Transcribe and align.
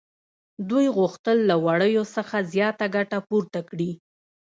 دوی 0.69 0.85
غوښتل 0.97 1.37
له 1.49 1.55
وړیو 1.65 2.03
څخه 2.15 2.37
زیاته 2.53 2.85
ګټه 2.95 3.17
پورته 3.27 3.59
کړي 3.69 3.91